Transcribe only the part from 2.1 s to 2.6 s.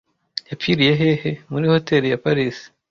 ya Paris